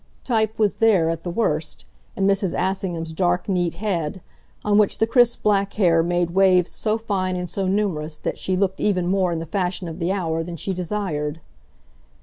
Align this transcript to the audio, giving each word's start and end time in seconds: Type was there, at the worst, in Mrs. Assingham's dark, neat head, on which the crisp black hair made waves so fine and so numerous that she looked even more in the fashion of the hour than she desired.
Type 0.23 0.57
was 0.57 0.77
there, 0.77 1.11
at 1.11 1.21
the 1.21 1.29
worst, 1.29 1.85
in 2.15 2.25
Mrs. 2.25 2.57
Assingham's 2.59 3.13
dark, 3.13 3.47
neat 3.47 3.75
head, 3.75 4.23
on 4.65 4.79
which 4.79 4.97
the 4.97 5.05
crisp 5.05 5.43
black 5.43 5.73
hair 5.73 6.01
made 6.01 6.31
waves 6.31 6.71
so 6.71 6.97
fine 6.97 7.35
and 7.35 7.47
so 7.47 7.67
numerous 7.67 8.17
that 8.17 8.39
she 8.39 8.57
looked 8.57 8.81
even 8.81 9.05
more 9.05 9.31
in 9.31 9.37
the 9.37 9.45
fashion 9.45 9.87
of 9.87 9.99
the 9.99 10.11
hour 10.11 10.41
than 10.43 10.57
she 10.57 10.73
desired. 10.73 11.39